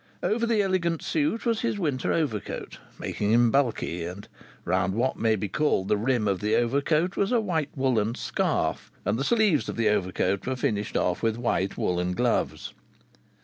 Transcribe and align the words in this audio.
Over 0.23 0.47
the 0.47 0.63
elegant 0.63 1.03
suit 1.03 1.45
was 1.45 1.61
his 1.61 1.77
winter 1.77 2.11
overcoat, 2.11 2.79
making 2.97 3.31
him 3.31 3.51
bulky, 3.51 4.03
and 4.03 4.27
round 4.65 4.95
what 4.95 5.15
may 5.19 5.35
be 5.35 5.47
called 5.47 5.89
the 5.89 5.95
rim 5.95 6.27
of 6.27 6.39
the 6.39 6.55
overcoat 6.55 7.15
was 7.15 7.31
a 7.31 7.39
white 7.39 7.69
woollen 7.75 8.15
scarf, 8.15 8.91
and 9.05 9.19
the 9.19 9.23
sleeves 9.23 9.69
of 9.69 9.75
the 9.77 9.89
overcoat 9.89 10.47
were 10.47 10.55
finished 10.55 10.97
off 10.97 11.21
with 11.21 11.37
white 11.37 11.77
woollen 11.77 12.13
gloves. 12.15 12.73